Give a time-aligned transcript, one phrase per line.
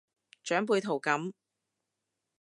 [0.43, 1.31] 長輩圖噉